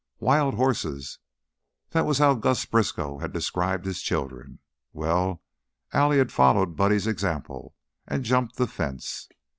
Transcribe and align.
Wild 0.19 0.55
horses! 0.55 1.19
That 1.91 2.07
was 2.07 2.17
how 2.17 2.33
Gus 2.33 2.65
Briskow 2.65 3.19
had 3.19 3.31
described 3.31 3.85
his 3.85 4.01
children. 4.01 4.57
Well, 4.93 5.43
Allie 5.93 6.17
had 6.17 6.31
followed 6.31 6.75
Buddy's 6.75 7.05
example 7.05 7.75
and 8.07 8.23
jumped 8.23 8.55
the 8.55 8.65
fence. 8.65 9.29